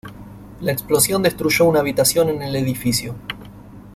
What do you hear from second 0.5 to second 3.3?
La explosión destruyó una habitación en el edificio.